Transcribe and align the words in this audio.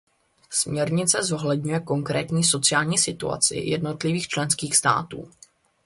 Směrnice 0.49 1.23
zohledňuje 1.23 1.79
konkrétní 1.79 2.43
sociální 2.43 2.97
situaci 2.97 3.55
jednotlivých 3.55 4.27
členských 4.27 4.75
států. 4.77 5.29